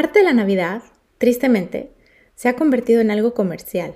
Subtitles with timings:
[0.00, 0.82] Parte de la Navidad,
[1.18, 1.90] tristemente,
[2.34, 3.94] se ha convertido en algo comercial.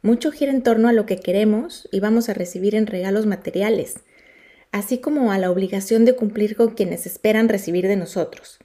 [0.00, 3.96] Mucho gira en torno a lo que queremos y vamos a recibir en regalos materiales,
[4.72, 8.60] así como a la obligación de cumplir con quienes esperan recibir de nosotros.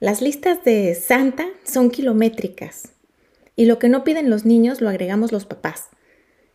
[0.00, 2.94] Las listas de Santa son kilométricas
[3.54, 5.90] y lo que no piden los niños lo agregamos los papás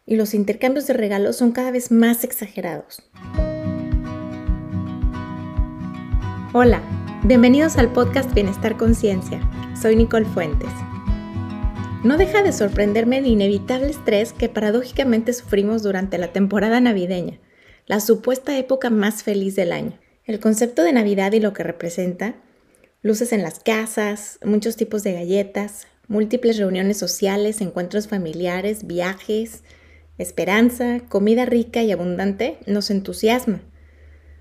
[0.07, 3.07] y los intercambios de regalos son cada vez más exagerados.
[6.51, 6.81] Hola,
[7.27, 9.41] bienvenidos al podcast Bienestar Conciencia.
[9.81, 10.69] Soy Nicole Fuentes.
[12.05, 17.37] No deja de sorprenderme el inevitable estrés que paradójicamente sufrimos durante la temporada navideña
[17.85, 19.99] la supuesta época más feliz del año.
[20.23, 22.35] El concepto de Navidad y lo que representa,
[23.01, 29.63] luces en las casas, muchos tipos de galletas, múltiples reuniones sociales, encuentros familiares, viajes,
[30.17, 33.59] esperanza, comida rica y abundante, nos entusiasma.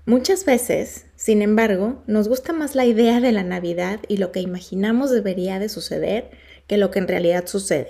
[0.07, 4.39] Muchas veces, sin embargo, nos gusta más la idea de la Navidad y lo que
[4.39, 6.31] imaginamos debería de suceder
[6.65, 7.89] que lo que en realidad sucede.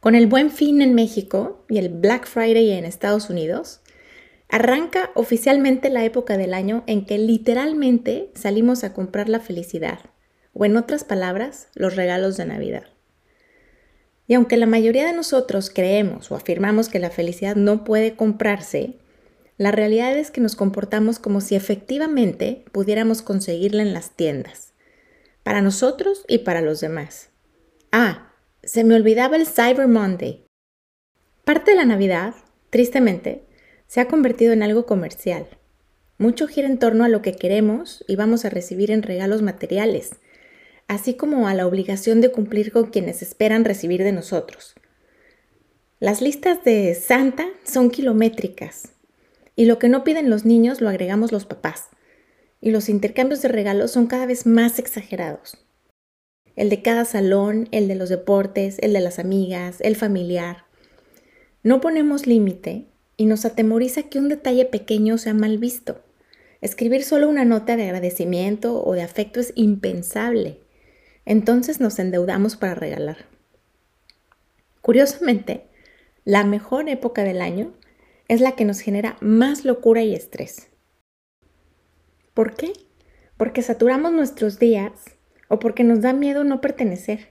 [0.00, 3.82] Con el buen fin en México y el Black Friday en Estados Unidos,
[4.48, 9.98] arranca oficialmente la época del año en que literalmente salimos a comprar la felicidad,
[10.54, 12.86] o en otras palabras, los regalos de Navidad.
[14.26, 19.01] Y aunque la mayoría de nosotros creemos o afirmamos que la felicidad no puede comprarse,
[19.62, 24.72] la realidad es que nos comportamos como si efectivamente pudiéramos conseguirla en las tiendas,
[25.44, 27.30] para nosotros y para los demás.
[27.92, 28.32] Ah,
[28.64, 30.44] se me olvidaba el Cyber Monday.
[31.44, 32.34] Parte de la Navidad,
[32.70, 33.44] tristemente,
[33.86, 35.46] se ha convertido en algo comercial.
[36.18, 40.16] Mucho gira en torno a lo que queremos y vamos a recibir en regalos materiales,
[40.88, 44.74] así como a la obligación de cumplir con quienes esperan recibir de nosotros.
[46.00, 48.91] Las listas de Santa son kilométricas
[49.56, 51.88] y lo que no piden los niños lo agregamos los papás
[52.60, 55.62] y los intercambios de regalos son cada vez más exagerados
[56.56, 60.64] el de cada salón, el de los deportes, el de las amigas, el familiar.
[61.62, 66.02] No ponemos límite y nos atemoriza que un detalle pequeño sea mal visto.
[66.60, 70.60] Escribir solo una nota de agradecimiento o de afecto es impensable.
[71.24, 73.26] Entonces nos endeudamos para regalar.
[74.80, 75.64] Curiosamente,
[76.24, 77.72] la mejor época del año
[78.32, 80.70] es la que nos genera más locura y estrés.
[82.32, 82.72] ¿Por qué?
[83.36, 84.90] Porque saturamos nuestros días
[85.48, 87.28] o porque nos da miedo no pertenecer.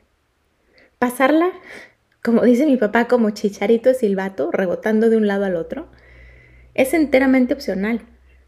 [1.00, 1.50] Pasarla,
[2.24, 5.90] como dice mi papá, como chicharito de silbato, rebotando de un lado al otro,
[6.76, 8.06] es enteramente opcional,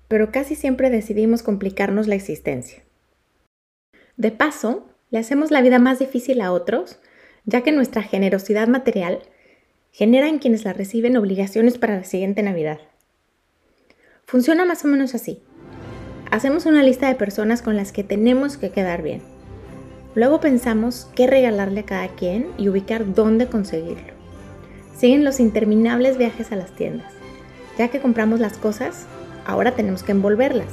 [0.07, 2.83] pero casi siempre decidimos complicarnos la existencia.
[4.15, 6.99] De paso, le hacemos la vida más difícil a otros,
[7.45, 9.23] ya que nuestra generosidad material
[9.93, 12.79] genera en quienes la reciben obligaciones para la siguiente Navidad.
[14.25, 15.39] Funciona más o menos así.
[16.29, 19.21] Hacemos una lista de personas con las que tenemos que quedar bien
[20.15, 24.13] Luego pensamos qué regalarle a cada quien y ubicar dónde conseguirlo.
[24.95, 27.11] Siguen los interminables viajes a las tiendas.
[27.79, 29.07] Ya que compramos las cosas,
[29.45, 30.69] ahora tenemos que envolverlas.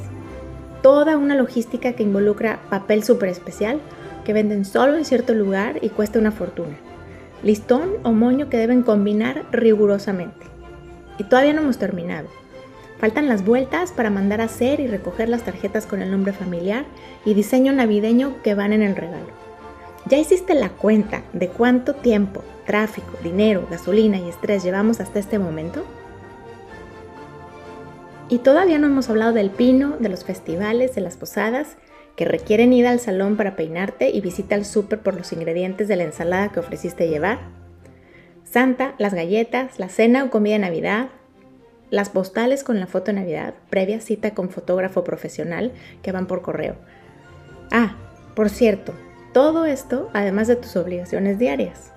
[0.82, 3.80] Toda una logística que involucra papel súper especial
[4.26, 6.76] que venden solo en cierto lugar y cuesta una fortuna.
[7.42, 10.46] Listón o moño que deben combinar rigurosamente.
[11.18, 12.28] Y todavía no hemos terminado.
[12.98, 16.84] Faltan las vueltas para mandar a hacer y recoger las tarjetas con el nombre familiar
[17.24, 19.28] y diseño navideño que van en el regalo.
[20.06, 25.38] ¿Ya hiciste la cuenta de cuánto tiempo, tráfico, dinero, gasolina y estrés llevamos hasta este
[25.38, 25.84] momento?
[28.28, 31.76] Y todavía no hemos hablado del pino, de los festivales, de las posadas,
[32.16, 35.96] que requieren ir al salón para peinarte y visita al súper por los ingredientes de
[35.96, 37.38] la ensalada que ofreciste llevar.
[38.44, 41.08] Santa, las galletas, la cena o comida de Navidad,
[41.90, 45.72] las postales con la foto de Navidad, previa cita con fotógrafo profesional
[46.02, 46.76] que van por correo.
[47.70, 47.96] Ah,
[48.34, 48.92] por cierto,
[49.32, 51.92] todo esto además de tus obligaciones diarias.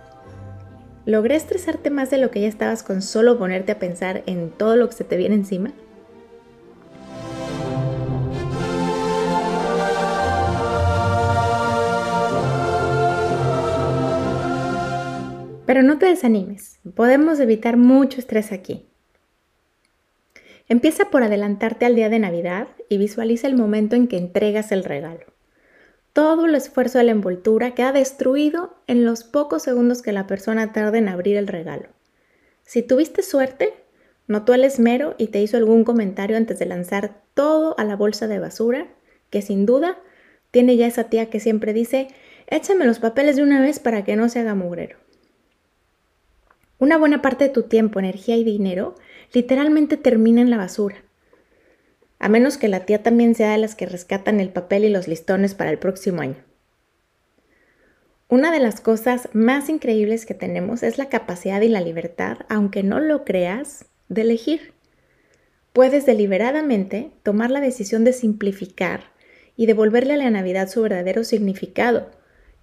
[1.05, 4.75] ¿Logré estresarte más de lo que ya estabas con solo ponerte a pensar en todo
[4.75, 5.71] lo que se te viene encima?
[15.73, 18.85] Pero no te desanimes, podemos evitar mucho estrés aquí.
[20.69, 24.83] Empieza por adelantarte al día de Navidad y visualiza el momento en que entregas el
[24.83, 25.25] regalo.
[26.13, 30.73] Todo el esfuerzo de la envoltura queda destruido en los pocos segundos que la persona
[30.73, 31.89] tarda en abrir el regalo.
[32.61, 33.73] Si tuviste suerte,
[34.27, 38.27] notó el esmero y te hizo algún comentario antes de lanzar todo a la bolsa
[38.27, 38.89] de basura,
[39.31, 39.97] que sin duda
[40.51, 42.09] tiene ya esa tía que siempre dice,
[42.45, 45.02] échame los papeles de una vez para que no se haga mugrero.
[46.83, 48.95] Una buena parte de tu tiempo, energía y dinero
[49.31, 50.97] literalmente termina en la basura.
[52.19, 55.07] a menos que la tía también sea de las que rescatan el papel y los
[55.07, 56.43] listones para el próximo año.
[58.27, 62.83] Una de las cosas más increíbles que tenemos es la capacidad y la libertad, aunque
[62.83, 64.73] no lo creas, de elegir.
[65.71, 69.13] Puedes deliberadamente tomar la decisión de simplificar
[69.55, 72.11] y devolverle a la Navidad su verdadero significado,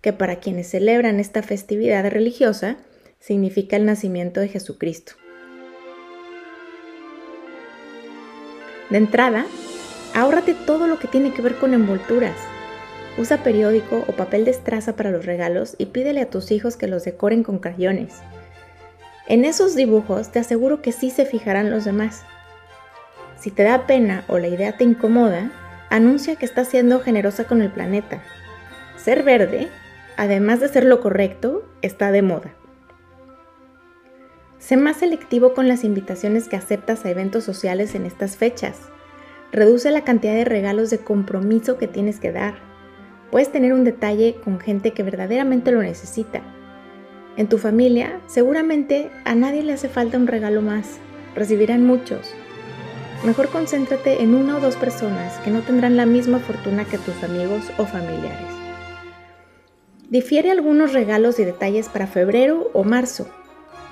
[0.02, 2.76] que para quienes celebran esta festividad religiosa
[3.20, 5.12] significa el nacimiento de Jesucristo.
[8.88, 9.46] De entrada,
[10.14, 12.36] ahórrate todo lo que tiene que ver con envolturas.
[13.18, 16.88] Usa periódico o papel de estraza para los regalos y pídele a tus hijos que
[16.88, 18.14] los decoren con crayones.
[19.28, 22.24] En esos dibujos te aseguro que sí se fijarán los demás.
[23.38, 25.52] Si te da pena o la idea te incomoda,
[25.88, 28.22] anuncia que estás siendo generosa con el planeta.
[28.96, 29.68] Ser verde,
[30.16, 32.54] además de ser lo correcto, está de moda.
[34.60, 38.78] Sé más selectivo con las invitaciones que aceptas a eventos sociales en estas fechas.
[39.52, 42.56] Reduce la cantidad de regalos de compromiso que tienes que dar.
[43.30, 46.42] Puedes tener un detalle con gente que verdaderamente lo necesita.
[47.38, 50.98] En tu familia, seguramente a nadie le hace falta un regalo más.
[51.34, 52.34] Recibirán muchos.
[53.24, 57.22] Mejor concéntrate en una o dos personas que no tendrán la misma fortuna que tus
[57.24, 58.48] amigos o familiares.
[60.10, 63.26] Difiere algunos regalos y detalles para febrero o marzo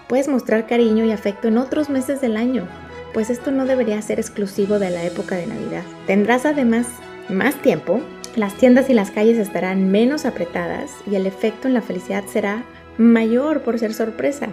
[0.08, 2.66] Puedes mostrar cariño y afecto en otros meses del año,
[3.12, 5.82] pues esto no debería ser exclusivo de la época de Navidad.
[6.06, 6.86] Tendrás además
[7.28, 8.00] más tiempo,
[8.34, 12.64] las tiendas y las calles estarán menos apretadas y el efecto en la felicidad será
[12.96, 14.48] mayor por ser sorpresa.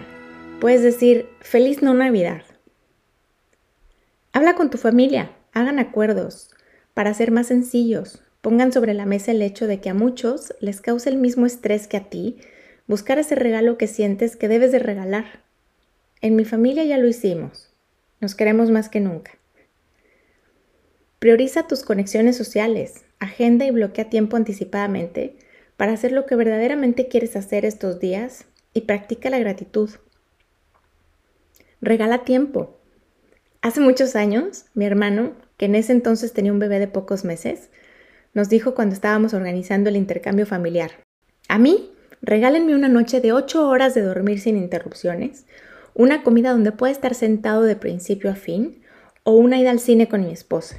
[0.60, 2.42] Puedes decir, feliz no Navidad.
[4.32, 6.50] Habla con tu familia, hagan acuerdos
[6.92, 8.22] para ser más sencillos.
[8.42, 11.88] Pongan sobre la mesa el hecho de que a muchos les causa el mismo estrés
[11.88, 12.38] que a ti
[12.86, 15.45] buscar ese regalo que sientes que debes de regalar.
[16.20, 17.70] En mi familia ya lo hicimos.
[18.20, 19.32] Nos queremos más que nunca.
[21.18, 25.36] Prioriza tus conexiones sociales, agenda y bloquea tiempo anticipadamente
[25.76, 29.90] para hacer lo que verdaderamente quieres hacer estos días y practica la gratitud.
[31.80, 32.78] Regala tiempo.
[33.60, 37.70] Hace muchos años, mi hermano, que en ese entonces tenía un bebé de pocos meses,
[38.32, 40.92] nos dijo cuando estábamos organizando el intercambio familiar,
[41.48, 41.90] a mí,
[42.22, 45.46] regálenme una noche de 8 horas de dormir sin interrupciones,
[45.98, 48.82] una comida donde pueda estar sentado de principio a fin
[49.24, 50.76] o una ida al cine con mi esposa.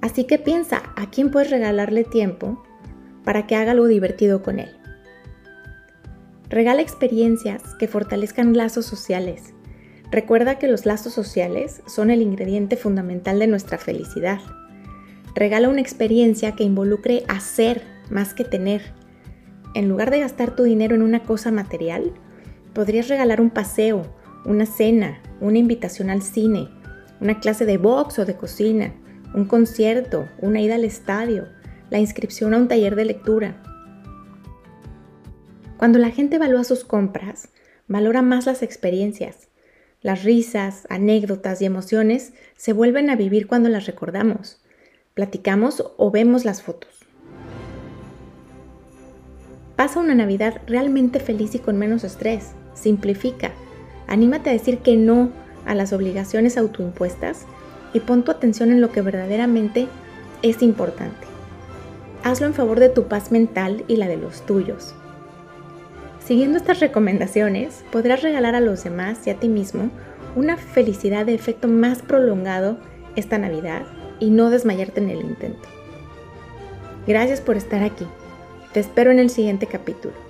[0.00, 2.64] Así que piensa a quién puedes regalarle tiempo
[3.24, 4.70] para que haga algo divertido con él.
[6.48, 9.54] Regala experiencias que fortalezcan lazos sociales.
[10.10, 14.40] Recuerda que los lazos sociales son el ingrediente fundamental de nuestra felicidad.
[15.36, 18.92] Regala una experiencia que involucre hacer más que tener.
[19.74, 22.12] En lugar de gastar tu dinero en una cosa material,
[22.74, 24.02] Podrías regalar un paseo,
[24.44, 26.68] una cena, una invitación al cine,
[27.20, 28.94] una clase de box o de cocina,
[29.34, 31.48] un concierto, una ida al estadio,
[31.90, 33.62] la inscripción a un taller de lectura.
[35.76, 37.48] Cuando la gente evalúa sus compras,
[37.88, 39.48] valora más las experiencias.
[40.02, 44.62] Las risas, anécdotas y emociones se vuelven a vivir cuando las recordamos,
[45.14, 47.06] platicamos o vemos las fotos.
[49.76, 52.52] Pasa una Navidad realmente feliz y con menos estrés.
[52.80, 53.52] Simplifica.
[54.06, 55.30] Anímate a decir que no
[55.66, 57.44] a las obligaciones autoimpuestas
[57.92, 59.86] y pon tu atención en lo que verdaderamente
[60.42, 61.26] es importante.
[62.22, 64.94] Hazlo en favor de tu paz mental y la de los tuyos.
[66.24, 69.90] Siguiendo estas recomendaciones, podrás regalar a los demás y a ti mismo
[70.36, 72.78] una felicidad de efecto más prolongado
[73.16, 73.82] esta Navidad
[74.20, 75.68] y no desmayarte en el intento.
[77.06, 78.06] Gracias por estar aquí.
[78.72, 80.29] Te espero en el siguiente capítulo.